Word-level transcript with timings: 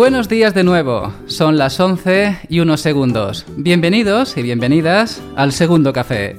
Buenos 0.00 0.30
días 0.30 0.54
de 0.54 0.64
nuevo, 0.64 1.12
son 1.26 1.58
las 1.58 1.78
11 1.78 2.38
y 2.48 2.60
unos 2.60 2.80
segundos. 2.80 3.44
Bienvenidos 3.58 4.34
y 4.38 4.42
bienvenidas 4.42 5.22
al 5.36 5.52
segundo 5.52 5.92
café. 5.92 6.38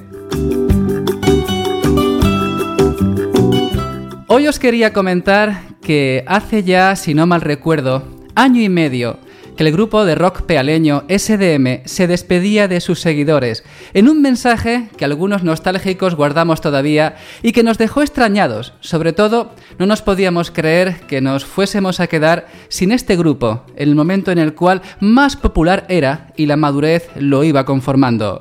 Hoy 4.26 4.48
os 4.48 4.58
quería 4.58 4.92
comentar 4.92 5.60
que 5.80 6.24
hace 6.26 6.64
ya, 6.64 6.96
si 6.96 7.14
no 7.14 7.28
mal 7.28 7.40
recuerdo, 7.40 8.02
año 8.34 8.60
y 8.60 8.68
medio 8.68 9.20
que 9.56 9.64
el 9.64 9.72
grupo 9.72 10.04
de 10.04 10.14
rock 10.14 10.42
pealeño 10.42 11.04
SDM 11.08 11.82
se 11.84 12.06
despedía 12.06 12.68
de 12.68 12.80
sus 12.80 13.00
seguidores 13.00 13.64
en 13.94 14.08
un 14.08 14.22
mensaje 14.22 14.88
que 14.96 15.04
algunos 15.04 15.42
nostálgicos 15.42 16.14
guardamos 16.14 16.60
todavía 16.60 17.16
y 17.42 17.52
que 17.52 17.62
nos 17.62 17.78
dejó 17.78 18.02
extrañados. 18.02 18.74
Sobre 18.80 19.12
todo, 19.12 19.54
no 19.78 19.86
nos 19.86 20.02
podíamos 20.02 20.50
creer 20.50 21.00
que 21.08 21.20
nos 21.20 21.44
fuésemos 21.44 22.00
a 22.00 22.06
quedar 22.06 22.46
sin 22.68 22.92
este 22.92 23.16
grupo, 23.16 23.64
el 23.76 23.94
momento 23.94 24.30
en 24.30 24.38
el 24.38 24.54
cual 24.54 24.82
más 25.00 25.36
popular 25.36 25.86
era 25.88 26.32
y 26.36 26.46
la 26.46 26.56
madurez 26.56 27.08
lo 27.16 27.44
iba 27.44 27.64
conformando. 27.64 28.40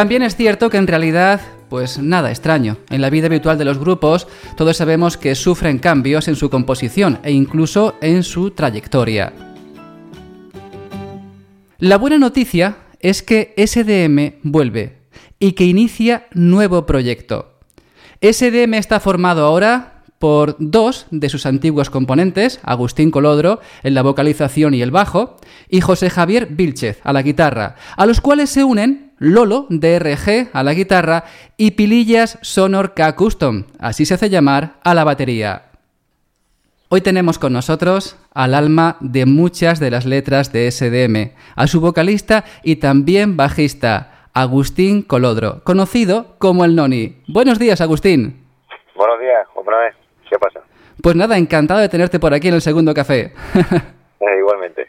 También 0.00 0.22
es 0.22 0.34
cierto 0.34 0.70
que 0.70 0.78
en 0.78 0.86
realidad 0.86 1.42
pues 1.68 1.98
nada 1.98 2.30
extraño. 2.30 2.78
En 2.88 3.02
la 3.02 3.10
vida 3.10 3.26
habitual 3.26 3.58
de 3.58 3.66
los 3.66 3.78
grupos, 3.78 4.28
todos 4.56 4.78
sabemos 4.78 5.18
que 5.18 5.34
sufren 5.34 5.78
cambios 5.78 6.26
en 6.26 6.36
su 6.36 6.48
composición 6.48 7.18
e 7.22 7.32
incluso 7.32 7.96
en 8.00 8.22
su 8.22 8.52
trayectoria. 8.52 9.34
La 11.76 11.98
buena 11.98 12.16
noticia 12.16 12.78
es 12.98 13.22
que 13.22 13.52
SDM 13.58 14.40
vuelve 14.42 15.00
y 15.38 15.52
que 15.52 15.64
inicia 15.64 16.28
nuevo 16.32 16.86
proyecto. 16.86 17.58
SDM 18.22 18.72
está 18.72 19.00
formado 19.00 19.44
ahora 19.44 19.99
por 20.20 20.54
dos 20.58 21.06
de 21.10 21.30
sus 21.30 21.46
antiguos 21.46 21.88
componentes, 21.88 22.60
Agustín 22.62 23.10
Colodro 23.10 23.58
en 23.82 23.94
la 23.94 24.02
vocalización 24.02 24.74
y 24.74 24.82
el 24.82 24.90
bajo, 24.90 25.38
y 25.70 25.80
José 25.80 26.10
Javier 26.10 26.46
Vilchez 26.46 27.00
a 27.04 27.14
la 27.14 27.22
guitarra, 27.22 27.76
a 27.96 28.04
los 28.04 28.20
cuales 28.20 28.50
se 28.50 28.62
unen 28.62 29.12
Lolo 29.18 29.66
DRG 29.70 30.50
a 30.52 30.62
la 30.62 30.74
guitarra 30.74 31.24
y 31.56 31.70
Pilillas 31.70 32.38
Sonor 32.42 32.92
K 32.92 33.16
Custom, 33.16 33.64
así 33.78 34.04
se 34.04 34.14
hace 34.14 34.28
llamar 34.28 34.74
a 34.84 34.92
la 34.92 35.04
batería. 35.04 35.70
Hoy 36.90 37.00
tenemos 37.00 37.38
con 37.38 37.54
nosotros 37.54 38.18
al 38.34 38.52
alma 38.52 38.98
de 39.00 39.24
muchas 39.24 39.80
de 39.80 39.90
las 39.90 40.04
letras 40.04 40.52
de 40.52 40.70
SDM, 40.70 41.32
a 41.56 41.66
su 41.66 41.80
vocalista 41.80 42.44
y 42.62 42.76
también 42.76 43.38
bajista, 43.38 44.28
Agustín 44.34 45.00
Colodro, 45.00 45.64
conocido 45.64 46.36
como 46.36 46.66
el 46.66 46.76
Noni. 46.76 47.22
Buenos 47.26 47.58
días, 47.58 47.80
Agustín. 47.80 48.44
Buenos 48.94 49.18
días, 49.18 49.46
otra 49.54 49.78
vez. 49.78 49.94
¿Qué 50.30 50.38
pasa? 50.38 50.60
Pues 51.02 51.16
nada, 51.16 51.36
encantado 51.36 51.80
de 51.80 51.88
tenerte 51.88 52.20
por 52.20 52.32
aquí 52.32 52.48
en 52.48 52.54
el 52.54 52.62
segundo 52.62 52.94
café. 52.94 53.32
Eh, 54.22 54.38
igualmente. 54.38 54.86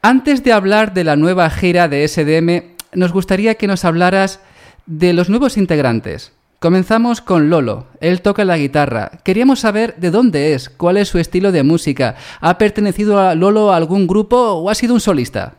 Antes 0.00 0.44
de 0.44 0.52
hablar 0.52 0.94
de 0.94 1.02
la 1.02 1.16
nueva 1.16 1.50
gira 1.50 1.88
de 1.88 2.06
SDM, 2.06 2.76
nos 2.94 3.12
gustaría 3.12 3.56
que 3.56 3.66
nos 3.66 3.84
hablaras 3.84 4.40
de 4.86 5.12
los 5.12 5.28
nuevos 5.28 5.56
integrantes. 5.56 6.32
Comenzamos 6.60 7.20
con 7.20 7.50
Lolo. 7.50 7.86
Él 8.00 8.22
toca 8.22 8.44
la 8.44 8.56
guitarra. 8.56 9.10
Queríamos 9.24 9.58
saber 9.58 9.96
de 9.96 10.12
dónde 10.12 10.54
es, 10.54 10.70
cuál 10.70 10.98
es 10.98 11.08
su 11.08 11.18
estilo 11.18 11.50
de 11.50 11.64
música. 11.64 12.14
¿Ha 12.40 12.58
pertenecido 12.58 13.18
a 13.18 13.34
Lolo 13.34 13.72
a 13.72 13.76
algún 13.76 14.06
grupo 14.06 14.36
o 14.36 14.70
ha 14.70 14.76
sido 14.76 14.94
un 14.94 15.00
solista? 15.00 15.54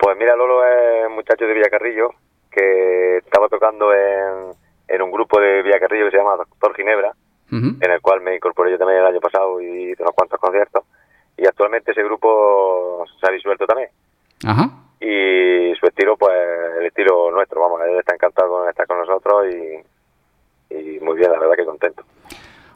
Pues 0.00 0.18
mira, 0.18 0.34
Lolo 0.34 0.66
es 0.66 1.06
un 1.06 1.14
muchacho 1.14 1.44
de 1.44 1.54
Villacarrillo 1.54 2.10
que 2.50 3.18
estaba 3.18 3.48
tocando 3.48 3.94
en, 3.94 4.50
en 4.88 5.00
un 5.00 5.12
grupo 5.12 5.40
de 5.40 5.62
Villacarrillo 5.62 6.06
que 6.06 6.10
se 6.10 6.16
llama 6.16 6.34
Doctor 6.38 6.74
Ginebra 6.74 7.14
en 7.52 7.90
el 7.90 8.00
cual 8.00 8.22
me 8.22 8.34
incorporé 8.34 8.70
yo 8.70 8.78
también 8.78 9.00
el 9.00 9.06
año 9.06 9.20
pasado 9.20 9.60
y 9.60 9.92
hice 9.92 10.02
unos 10.02 10.14
cuantos 10.14 10.40
conciertos. 10.40 10.84
Y 11.36 11.46
actualmente 11.46 11.92
ese 11.92 12.02
grupo 12.02 13.04
se 13.20 13.26
ha 13.28 13.32
disuelto 13.32 13.66
también. 13.66 13.90
Ajá. 14.44 14.70
Y 15.00 15.74
su 15.78 15.86
estilo, 15.86 16.16
pues 16.16 16.32
el 16.78 16.86
estilo 16.86 17.30
nuestro, 17.30 17.60
vamos, 17.60 17.80
él 17.82 17.98
está 17.98 18.14
encantado 18.14 18.48
con 18.48 18.68
estar 18.68 18.86
con 18.86 18.98
nosotros 18.98 19.46
y, 19.50 20.74
y 20.74 21.00
muy 21.00 21.16
bien, 21.16 21.30
la 21.32 21.38
verdad 21.38 21.54
que 21.56 21.64
contento. 21.64 22.04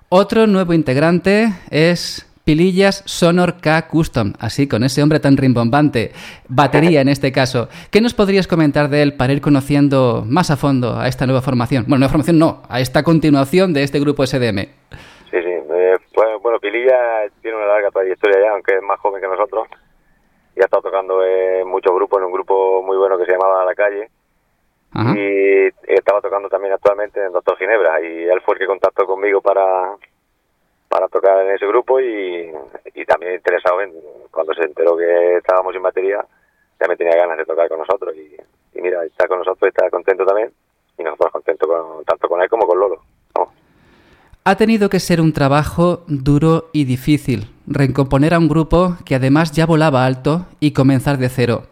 Otro 0.09 0.47
nuevo 0.47 0.73
integrante 0.73 1.49
es 1.71 2.26
Pilillas 2.47 3.03
Sonor 3.07 3.61
K 3.61 3.89
Custom, 3.89 4.35
así 4.39 4.69
con 4.69 4.85
ese 4.85 5.03
hombre 5.03 5.19
tan 5.19 5.37
rimbombante, 5.37 6.13
batería 6.49 7.01
en 7.01 7.09
este 7.09 7.33
caso. 7.33 7.67
¿Qué 7.91 8.01
nos 8.01 8.15
podrías 8.15 8.47
comentar 8.47 8.89
de 8.89 9.03
él 9.03 9.17
para 9.17 9.33
ir 9.33 9.41
conociendo 9.41 10.23
más 10.25 10.53
a 10.53 10.57
fondo 10.57 10.95
a 10.97 11.09
esta 11.09 11.27
nueva 11.27 11.43
formación? 11.43 11.87
Bueno, 11.89 12.07
nueva 12.07 12.13
formación 12.13 12.39
no, 12.39 12.63
a 12.69 12.79
esta 12.79 13.03
continuación 13.03 13.75
de 13.75 13.83
este 13.83 13.99
grupo 13.99 14.25
SDM. 14.25 14.63
Sí, 15.29 15.43
sí, 15.43 15.55
eh, 15.75 15.97
pues, 16.15 16.29
bueno, 16.41 16.61
Pilillas 16.61 17.33
tiene 17.43 17.57
una 17.57 17.67
larga 17.67 17.91
trayectoria 17.91 18.39
ya, 18.41 18.53
aunque 18.53 18.77
es 18.77 18.83
más 18.85 19.01
joven 19.01 19.21
que 19.21 19.27
nosotros, 19.27 19.67
y 20.55 20.61
ha 20.61 20.67
estado 20.67 20.85
tocando 20.85 21.27
en 21.27 21.67
muchos 21.67 21.93
grupos, 21.97 22.21
en 22.21 22.27
un 22.27 22.33
grupo 22.33 22.81
muy 22.81 22.97
bueno 22.97 23.19
que 23.19 23.27
se 23.27 23.33
llamaba 23.33 23.65
La 23.65 23.75
Calle, 23.75 24.09
Ajá. 24.93 25.19
y 25.19 25.67
estaba 25.89 26.21
tocando 26.21 26.49
también 26.49 26.75
actualmente 26.75 27.25
en 27.25 27.33
Doctor 27.33 27.59
Ginebra, 27.59 28.01
y 28.03 28.23
él 28.23 28.41
fue 28.43 28.55
el 28.55 28.61
que 28.61 28.67
contactó 28.67 29.05
conmigo 29.05 29.41
para 29.41 29.97
tocar 31.09 31.45
en 31.45 31.55
ese 31.55 31.67
grupo 31.67 32.01
y, 32.01 32.51
y 32.95 33.05
también 33.05 33.35
interesado 33.35 33.81
en 33.81 33.93
cuando 34.31 34.55
se 34.55 34.63
enteró 34.63 34.97
que 34.97 35.37
estábamos 35.37 35.73
sin 35.73 35.83
batería 35.83 36.25
también 36.79 36.99
tenía 36.99 37.17
ganas 37.17 37.39
de 37.39 37.45
tocar 37.45 37.69
con 37.69 37.79
nosotros 37.79 38.15
y, 38.17 38.37
y 38.77 38.83
mira 38.83 39.05
está 39.05 39.27
con 39.27 39.39
nosotros 39.39 39.69
está 39.69 39.89
contento 39.91 40.25
también 40.25 40.53
y 40.99 41.03
nosotros 41.03 41.33
contentos 41.33 41.69
con, 41.69 42.05
tanto 42.05 42.29
con 42.29 42.41
él 42.43 42.49
como 42.49 42.67
con 42.67 42.79
Lolo 42.79 43.03
Vamos. 43.35 43.55
Ha 44.45 44.57
tenido 44.57 44.89
que 44.89 45.01
ser 45.01 45.21
un 45.21 45.33
trabajo 45.33 46.05
duro 46.07 46.71
y 46.73 46.85
difícil, 46.85 47.51
recomponer 47.67 48.35
a 48.35 48.39
un 48.39 48.49
grupo 48.49 48.97
que 49.05 49.15
además 49.15 49.53
ya 49.53 49.67
volaba 49.67 50.07
alto 50.07 50.47
y 50.61 50.73
comenzar 50.73 51.19
de 51.19 51.29
cero. 51.29 51.63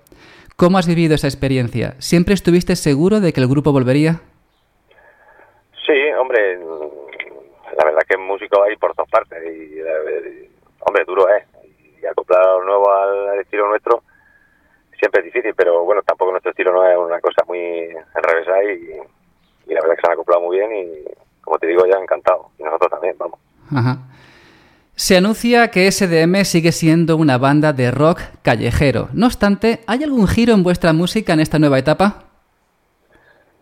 ¿Cómo 0.57 0.79
has 0.79 0.87
vivido 0.87 1.15
esa 1.15 1.27
experiencia? 1.27 1.95
¿Siempre 1.99 2.35
estuviste 2.35 2.77
seguro 2.77 3.21
de 3.21 3.33
que 3.33 3.41
el 3.41 3.49
grupo 3.49 3.73
volvería? 3.73 4.21
sí 5.87 5.93
hombre 6.19 6.59
la 7.85 7.91
verdad 7.91 8.07
que 8.09 8.17
músico 8.17 8.63
hay 8.63 8.77
por 8.77 8.95
todas 8.95 9.11
partes 9.11 9.39
y, 9.45 9.79
y, 9.79 10.51
hombre 10.81 11.05
duro 11.05 11.29
es 11.29 11.45
y 12.01 12.07
acoplar 12.07 12.43
lo 12.45 12.65
nuevo 12.65 12.91
al, 12.91 13.29
al, 13.31 13.41
estilo 13.41 13.69
nuestro 13.69 14.03
siempre 14.99 15.21
es 15.21 15.27
difícil 15.27 15.55
pero 15.55 15.85
bueno 15.85 16.03
tampoco 16.03 16.31
nuestro 16.31 16.51
estilo 16.51 16.73
no 16.73 16.87
es 16.87 16.97
una 16.97 17.21
cosa 17.21 17.43
muy 17.47 17.59
enrevesada 18.15 18.65
y, 18.65 18.99
y 19.67 19.75
la 19.75 19.81
verdad 19.81 19.97
que 19.97 20.01
se 20.01 20.07
han 20.07 20.13
acoplado 20.13 20.43
muy 20.43 20.59
bien 20.59 20.71
y 20.75 21.05
como 21.41 21.59
te 21.59 21.67
digo 21.67 21.87
ya 21.87 21.99
encantado 21.99 22.51
y 22.59 22.63
nosotros 22.63 22.91
también 22.91 23.17
vamos 23.19 23.39
Ajá. 23.71 23.99
Se 24.97 25.17
anuncia 25.17 25.69
que 25.73 25.91
SDM 25.91 26.45
sigue 26.45 26.71
siendo 26.71 27.17
una 27.17 27.37
banda 27.37 27.73
de 27.73 27.91
rock 27.91 28.21
callejero. 28.43 29.09
No 29.13 29.27
obstante, 29.27 29.81
¿hay 29.89 30.05
algún 30.05 30.29
giro 30.29 30.55
en 30.55 30.63
vuestra 30.63 30.93
música 30.93 31.33
en 31.33 31.41
esta 31.41 31.59
nueva 31.59 31.81
etapa? 31.81 32.27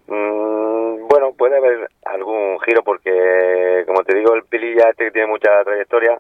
Mm, 0.09 1.09
bueno, 1.09 1.33
puede 1.33 1.57
haber 1.57 1.89
algún 2.05 2.42
giro 2.63 2.83
porque, 2.83 3.85
como 3.87 4.03
te 4.05 4.15
digo, 4.15 4.35
el 4.35 4.45
Pililla 4.45 4.91
este 4.91 5.07
que 5.07 5.11
tiene 5.11 5.29
mucha 5.29 5.63
trayectoria 5.65 6.19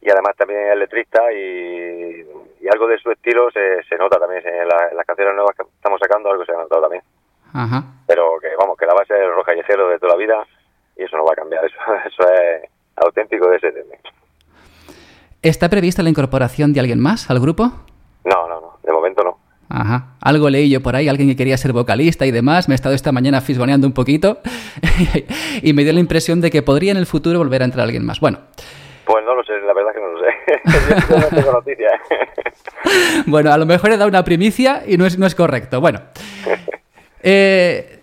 y 0.00 0.10
además 0.10 0.36
también 0.36 0.68
es 0.70 0.76
letrista 0.76 1.32
y, 1.32 2.26
y 2.60 2.68
algo 2.70 2.86
de 2.86 2.98
su 2.98 3.10
estilo 3.10 3.50
se, 3.50 3.82
se 3.84 3.96
nota 3.96 4.18
también 4.18 4.46
en, 4.46 4.68
la, 4.68 4.88
en, 4.90 4.96
las 4.96 5.06
canciones 5.06 5.34
nuevas 5.34 5.56
que 5.56 5.62
estamos 5.62 5.98
sacando, 6.00 6.30
algo 6.30 6.44
se 6.44 6.52
ha 6.52 6.56
notado 6.56 6.82
también. 6.82 7.02
Ajá. 7.52 7.84
Pero 8.06 8.38
que 8.40 8.48
vamos, 8.58 8.76
que 8.76 8.86
la 8.86 8.94
base 8.94 9.14
es 9.14 9.20
el 9.20 9.34
rock 9.34 9.46
callejero 9.46 9.88
de 9.88 9.98
toda 9.98 10.12
la 10.12 10.18
vida 10.18 10.46
y 10.96 11.04
eso 11.04 11.16
no 11.16 11.24
va 11.24 11.32
a 11.32 11.36
cambiar, 11.36 11.64
eso, 11.66 11.76
eso 12.06 12.32
es 12.32 12.70
auténtico 12.96 13.48
de 13.48 13.56
ese 13.56 13.72
tema. 13.72 13.94
¿Está 15.42 15.68
prevista 15.68 16.02
la 16.02 16.08
incorporación 16.08 16.72
de 16.72 16.80
alguien 16.80 17.00
más 17.00 17.30
al 17.30 17.38
grupo? 17.38 17.64
No, 18.24 18.48
no, 18.48 18.60
no, 18.60 18.78
de 18.82 18.92
momento 18.92 19.22
no. 19.22 19.43
Ajá. 19.68 20.16
Algo 20.20 20.50
leí 20.50 20.70
yo 20.70 20.82
por 20.82 20.96
ahí, 20.96 21.08
alguien 21.08 21.28
que 21.28 21.36
quería 21.36 21.56
ser 21.56 21.72
vocalista 21.72 22.26
y 22.26 22.30
demás. 22.30 22.68
Me 22.68 22.74
he 22.74 22.76
estado 22.76 22.94
esta 22.94 23.12
mañana 23.12 23.40
fisgoneando 23.40 23.86
un 23.86 23.92
poquito 23.92 24.38
y 25.62 25.72
me 25.72 25.84
dio 25.84 25.92
la 25.92 26.00
impresión 26.00 26.40
de 26.40 26.50
que 26.50 26.62
podría 26.62 26.92
en 26.92 26.98
el 26.98 27.06
futuro 27.06 27.38
volver 27.38 27.62
a 27.62 27.64
entrar 27.64 27.84
alguien 27.84 28.04
más. 28.04 28.20
Bueno. 28.20 28.38
Pues 29.04 29.24
no 29.24 29.34
lo 29.34 29.44
sé, 29.44 29.52
la 29.66 29.74
verdad 29.74 29.92
que 29.92 30.00
no 30.00 30.08
lo 30.12 30.20
sé. 30.20 31.10
yo 31.10 31.18
no 31.18 31.62
tengo 31.62 31.62
bueno, 33.26 33.52
a 33.52 33.58
lo 33.58 33.66
mejor 33.66 33.92
he 33.92 33.96
dado 33.96 34.08
una 34.08 34.24
primicia 34.24 34.82
y 34.86 34.96
no 34.96 35.06
es, 35.06 35.18
no 35.18 35.26
es 35.26 35.34
correcto. 35.34 35.80
Bueno. 35.80 36.00
Eh, 37.22 38.00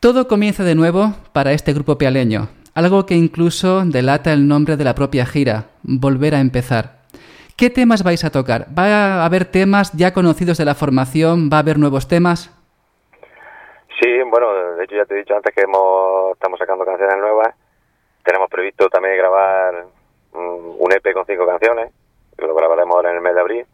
todo 0.00 0.28
comienza 0.28 0.64
de 0.64 0.74
nuevo 0.74 1.14
para 1.32 1.52
este 1.52 1.72
grupo 1.72 1.96
pialeño. 1.96 2.48
Algo 2.74 3.06
que 3.06 3.14
incluso 3.14 3.84
delata 3.84 4.32
el 4.32 4.48
nombre 4.48 4.76
de 4.76 4.84
la 4.84 4.94
propia 4.94 5.26
gira, 5.26 5.68
Volver 5.82 6.34
a 6.34 6.40
empezar. 6.40 6.93
¿Qué 7.56 7.70
temas 7.70 8.02
vais 8.02 8.24
a 8.24 8.30
tocar? 8.30 8.66
¿Va 8.76 9.22
a 9.22 9.24
haber 9.24 9.44
temas 9.44 9.92
ya 9.92 10.12
conocidos 10.12 10.58
de 10.58 10.64
la 10.64 10.74
formación? 10.74 11.50
¿Va 11.52 11.58
a 11.58 11.60
haber 11.60 11.78
nuevos 11.78 12.08
temas? 12.08 12.50
Sí, 14.00 14.10
bueno, 14.28 14.74
de 14.74 14.84
hecho 14.84 14.96
ya 14.96 15.04
te 15.04 15.14
he 15.14 15.18
dicho 15.18 15.36
antes 15.36 15.54
que 15.54 15.62
hemos, 15.62 16.32
estamos 16.32 16.58
sacando 16.58 16.84
canciones 16.84 17.16
nuevas. 17.16 17.54
Tenemos 18.24 18.50
previsto 18.50 18.88
también 18.88 19.16
grabar 19.18 19.86
um, 20.32 20.74
un 20.80 20.92
EP 20.92 21.12
con 21.12 21.24
cinco 21.26 21.46
canciones, 21.46 21.92
que 22.36 22.44
lo 22.44 22.56
grabaremos 22.56 22.96
ahora 22.96 23.10
en 23.10 23.16
el 23.16 23.22
mes 23.22 23.34
de 23.34 23.40
abril. 23.40 23.66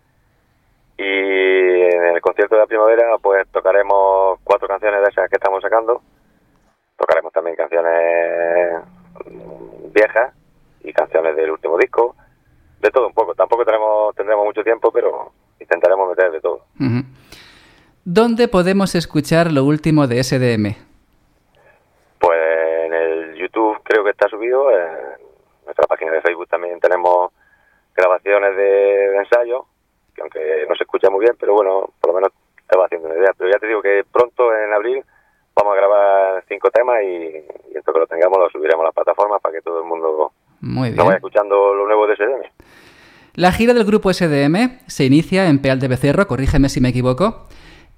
Y 0.98 1.94
en 1.96 2.04
el 2.04 2.20
concierto 2.20 2.56
de 2.56 2.60
la 2.60 2.66
primavera 2.66 3.16
pues 3.22 3.48
tocaremos 3.48 4.38
cuatro 4.44 4.68
canciones 4.68 5.00
de 5.00 5.08
esas 5.08 5.30
que 5.30 5.36
estamos 5.36 5.62
sacando. 5.62 6.02
Tocaremos 6.98 7.32
también 7.32 7.56
canciones 7.56 8.82
viejas 9.94 10.34
y 10.82 10.92
canciones 10.92 11.34
del 11.34 11.50
último 11.50 11.78
disco, 11.78 12.14
de 12.80 12.90
todo 12.90 13.06
un 13.06 13.12
poco. 13.12 13.34
Tampoco 13.34 13.64
tenemos 13.64 14.14
tendremos 14.14 14.44
mucho 14.44 14.64
tiempo, 14.64 14.90
pero 14.90 15.32
intentaremos 15.58 16.08
meter 16.08 16.32
de 16.32 16.40
todo. 16.40 16.64
¿Dónde 18.04 18.48
podemos 18.48 18.94
escuchar 18.94 19.52
lo 19.52 19.64
último 19.64 20.06
de 20.06 20.22
SDM? 20.22 20.74
Pues 22.18 22.86
en 22.86 22.94
el 22.94 23.34
YouTube 23.36 23.78
creo 23.82 24.02
que 24.04 24.10
está 24.10 24.28
subido, 24.28 24.70
en 24.70 24.88
nuestra 25.64 25.86
página 25.86 26.12
de 26.12 26.22
Facebook 26.22 26.48
también 26.48 26.80
tenemos 26.80 27.32
grabaciones 27.94 28.56
de, 28.56 29.16
ensayo, 29.16 29.66
que 30.14 30.22
aunque 30.22 30.66
no 30.68 30.74
se 30.74 30.84
escucha 30.84 31.10
muy 31.10 31.20
bien, 31.20 31.36
pero 31.38 31.54
bueno, 31.54 31.90
por 32.00 32.10
lo 32.10 32.14
menos 32.14 32.32
te 32.68 32.78
va 32.78 32.86
haciendo 32.86 33.08
una 33.08 33.18
idea. 33.18 33.32
Pero 33.36 33.50
ya 33.50 33.58
te 33.58 33.66
digo 33.66 33.82
que 33.82 34.04
pronto, 34.10 34.54
en 34.56 34.72
abril, 34.72 35.04
vamos 35.54 35.74
a 35.74 35.76
grabar 35.76 36.44
cinco 36.48 36.70
temas 36.70 37.02
y, 37.02 37.06
y 37.06 37.76
esto 37.76 37.92
que 37.92 37.98
lo 37.98 38.06
tengamos 38.06 38.38
lo 38.38 38.48
subiremos 38.50 38.82
a 38.82 38.86
las 38.86 38.94
plataformas 38.94 39.42
para 39.42 39.54
que 39.54 39.62
todo 39.62 39.80
el 39.80 39.86
mundo 39.86 40.32
muy 40.60 40.90
bien. 40.90 41.04
vaya 41.04 41.16
escuchando 41.16 41.74
lo 41.74 41.86
nuevo 41.86 42.06
de 42.06 42.16
SDM. 42.16 42.70
La 43.34 43.52
gira 43.52 43.74
del 43.74 43.84
grupo 43.84 44.12
SDM 44.12 44.78
se 44.86 45.04
inicia 45.04 45.48
en 45.48 45.60
Peal 45.60 45.78
de 45.78 45.88
Becerro, 45.88 46.26
corrígeme 46.26 46.68
si 46.68 46.80
me 46.80 46.88
equivoco, 46.88 47.46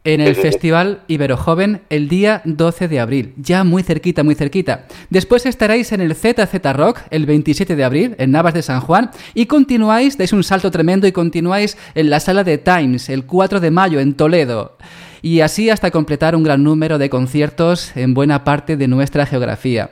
en 0.05 0.21
el 0.21 0.35
Festival 0.35 1.03
Ibero 1.07 1.37
Joven 1.37 1.83
el 1.89 2.09
día 2.09 2.43
12 2.45 2.89
de 2.89 3.01
abril, 3.01 3.35
ya 3.37 3.63
muy 3.65 3.83
cerquita, 3.83 4.25
muy 4.25 4.35
cerquita. 4.35 4.87
Después 5.11 5.47
estaréis 5.47 5.93
en 5.93 6.01
el 6.01 6.15
ZZ 6.15 6.55
Rock 6.75 7.01
el 7.11 7.25
27 7.25 7.77
de 7.77 7.85
abril 7.85 8.17
en 8.19 8.33
Navas 8.33 8.55
de 8.55 8.63
San 8.63 8.81
Juan 8.81 9.11
y 9.33 9.47
continuáis, 9.47 10.19
dais 10.19 10.33
un 10.33 10.43
salto 10.43 10.71
tremendo 10.71 11.07
y 11.07 11.13
continuáis 11.13 11.79
en 11.95 12.11
la 12.11 12.21
sala 12.21 12.43
de 12.43 12.59
Times 12.59 13.09
el 13.09 13.27
4 13.27 13.61
de 13.61 13.71
mayo 13.71 14.01
en 14.01 14.15
Toledo. 14.15 14.77
Y 15.23 15.41
así 15.41 15.71
hasta 15.71 15.93
completar 15.93 16.35
un 16.35 16.43
gran 16.43 16.65
número 16.65 16.99
de 16.99 17.09
conciertos 17.09 17.97
en 17.97 18.13
buena 18.13 18.43
parte 18.43 18.77
de 18.77 18.89
nuestra 18.89 19.25
geografía. 19.25 19.91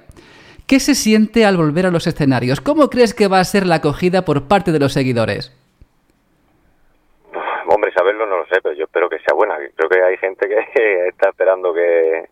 ¿Qué 0.70 0.78
se 0.78 0.94
siente 0.94 1.44
al 1.44 1.56
volver 1.56 1.86
a 1.86 1.90
los 1.90 2.06
escenarios? 2.06 2.60
¿Cómo 2.60 2.90
crees 2.90 3.12
que 3.12 3.26
va 3.26 3.40
a 3.40 3.44
ser 3.44 3.66
la 3.66 3.82
acogida 3.82 4.24
por 4.24 4.46
parte 4.46 4.70
de 4.70 4.78
los 4.78 4.92
seguidores? 4.92 5.50
Hombre, 7.66 7.92
saberlo 7.92 8.24
no 8.24 8.36
lo 8.36 8.46
sé, 8.46 8.60
pero 8.62 8.76
yo 8.76 8.84
espero 8.84 9.08
que 9.08 9.18
sea 9.18 9.34
buena. 9.34 9.56
Creo 9.74 9.88
que 9.88 10.00
hay 10.00 10.16
gente 10.18 10.48
que 10.48 11.08
está 11.08 11.30
esperando 11.30 11.74
que 11.74 12.24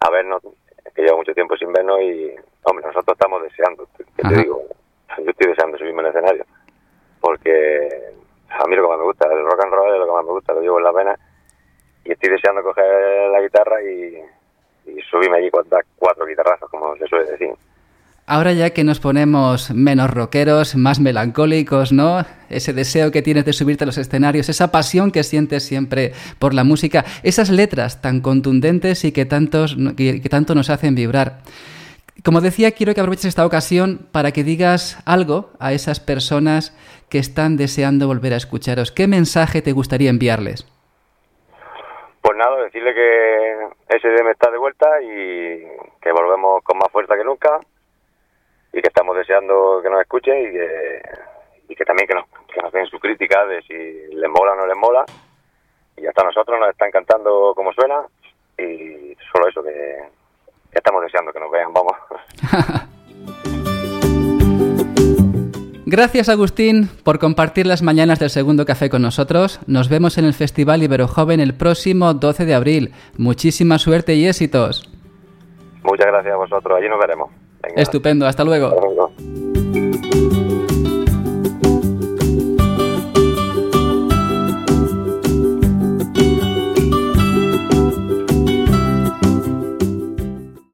a 0.00 0.10
vernos, 0.10 0.42
que 0.94 1.00
lleva 1.00 1.16
mucho 1.16 1.32
tiempo 1.32 1.56
sin 1.56 1.72
vernos 1.72 1.98
y, 2.02 2.30
hombre, 2.64 2.84
nosotros 2.84 3.16
estamos 3.16 3.42
deseando, 3.42 3.88
que 3.96 4.04
te 4.04 4.34
digo, 4.34 4.64
yo 5.24 5.30
estoy 5.30 5.48
deseando 5.48 5.78
subirme 5.78 6.02
al 6.02 6.08
escenario, 6.08 6.44
porque 7.22 7.88
a 8.50 8.66
mí 8.66 8.76
lo 8.76 8.82
que 8.82 8.88
más 8.88 8.98
me 8.98 9.04
gusta, 9.04 9.32
el 9.32 9.46
rock 9.46 9.64
and 9.64 9.72
roll 9.72 9.94
es 9.94 9.98
lo 9.98 10.04
que 10.04 10.12
más 10.12 10.24
me 10.26 10.32
gusta, 10.32 10.52
lo 10.52 10.60
llevo 10.60 10.76
en 10.76 10.84
la 10.84 10.92
pena 10.92 11.18
y 12.04 12.12
estoy 12.12 12.32
deseando 12.32 12.62
coger 12.62 13.30
la 13.30 13.40
guitarra 13.40 13.82
y, 13.82 14.22
y 14.84 15.00
subirme 15.10 15.38
allí 15.38 15.50
con 15.50 15.64
cuatro 15.96 16.26
guitarrazos, 16.26 16.68
como 16.68 16.94
se 16.98 17.06
suele 17.06 17.30
decir. 17.30 17.54
Ahora 18.30 18.52
ya 18.52 18.74
que 18.74 18.84
nos 18.84 19.00
ponemos 19.00 19.70
menos 19.70 20.10
rockeros, 20.10 20.76
más 20.76 21.00
melancólicos, 21.00 21.92
¿no? 21.92 22.26
Ese 22.50 22.74
deseo 22.74 23.10
que 23.10 23.22
tienes 23.22 23.46
de 23.46 23.54
subirte 23.54 23.84
a 23.84 23.86
los 23.86 23.96
escenarios, 23.96 24.50
esa 24.50 24.70
pasión 24.70 25.10
que 25.10 25.22
sientes 25.22 25.62
siempre 25.62 26.12
por 26.38 26.52
la 26.52 26.62
música, 26.62 27.06
esas 27.22 27.48
letras 27.48 28.02
tan 28.02 28.20
contundentes 28.20 29.06
y 29.06 29.12
que, 29.12 29.24
tantos, 29.24 29.78
que, 29.96 30.20
tanto 30.28 30.54
nos 30.54 30.68
hacen 30.68 30.94
vibrar. 30.94 31.38
Como 32.22 32.42
decía, 32.42 32.72
quiero 32.72 32.92
que 32.92 33.00
aproveches 33.00 33.24
esta 33.24 33.46
ocasión 33.46 34.06
para 34.12 34.30
que 34.30 34.44
digas 34.44 35.02
algo 35.06 35.48
a 35.58 35.72
esas 35.72 35.98
personas 35.98 36.76
que 37.08 37.16
están 37.16 37.56
deseando 37.56 38.08
volver 38.08 38.34
a 38.34 38.36
escucharos. 38.36 38.92
¿Qué 38.92 39.08
mensaje 39.08 39.62
te 39.62 39.72
gustaría 39.72 40.10
enviarles? 40.10 40.66
Pues 42.20 42.36
nada, 42.36 42.62
decirle 42.62 42.92
que 42.92 43.98
SDM 43.98 44.28
está 44.32 44.50
de 44.50 44.58
vuelta 44.58 44.86
y 45.00 45.64
que 46.02 46.12
volvemos 46.12 46.62
con 46.62 46.76
más 46.76 46.92
fuerza 46.92 47.16
que 47.16 47.24
nunca 47.24 47.58
y 48.72 48.82
que 48.82 48.88
estamos 48.88 49.16
y 50.34 50.52
que, 50.52 51.02
y 51.68 51.74
que 51.74 51.84
también 51.84 52.08
que 52.08 52.14
nos, 52.14 52.26
que 52.52 52.60
nos 52.60 52.72
den 52.72 52.86
su 52.86 52.98
crítica 52.98 53.46
de 53.46 53.62
si 53.62 54.14
les 54.14 54.30
mola 54.30 54.52
o 54.52 54.56
no 54.56 54.66
les 54.66 54.76
mola. 54.76 55.04
Y 55.96 56.06
hasta 56.06 56.24
nosotros 56.24 56.58
nos 56.60 56.70
está 56.70 56.86
encantando 56.86 57.52
como 57.54 57.72
suena 57.72 58.02
y 58.58 59.16
solo 59.32 59.48
eso, 59.48 59.62
que, 59.62 59.70
que 60.70 60.78
estamos 60.78 61.02
deseando 61.02 61.32
que 61.32 61.40
nos 61.40 61.50
vean, 61.50 61.72
vamos. 61.72 61.92
Gracias 65.90 66.28
Agustín 66.28 66.90
por 67.02 67.18
compartir 67.18 67.66
las 67.66 67.82
mañanas 67.82 68.18
del 68.18 68.28
segundo 68.28 68.66
café 68.66 68.90
con 68.90 69.00
nosotros. 69.00 69.58
Nos 69.66 69.88
vemos 69.88 70.18
en 70.18 70.26
el 70.26 70.34
Festival 70.34 70.82
Ibero 70.82 71.08
Joven 71.08 71.40
el 71.40 71.54
próximo 71.54 72.12
12 72.12 72.44
de 72.44 72.54
abril. 72.54 72.92
Muchísima 73.16 73.78
suerte 73.78 74.14
y 74.14 74.26
éxitos. 74.26 74.86
Muchas 75.82 76.06
gracias 76.08 76.34
a 76.34 76.36
vosotros, 76.36 76.76
allí 76.76 76.90
nos 76.90 76.98
veremos. 76.98 77.30
Venga. 77.62 77.80
Estupendo, 77.80 78.26
hasta 78.26 78.44
luego. 78.44 78.68